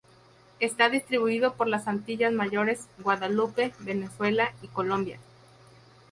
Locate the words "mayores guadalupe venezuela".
2.33-4.51